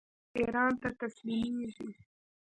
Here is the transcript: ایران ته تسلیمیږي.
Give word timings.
ایران 0.37 0.71
ته 0.81 0.89
تسلیمیږي. 0.99 1.89